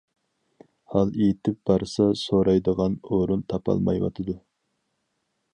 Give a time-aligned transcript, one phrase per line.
[0.93, 4.39] ھال ئېيتىپ بارسا سورايدىغان ئورۇن تاپالمايۋاتىدۇ.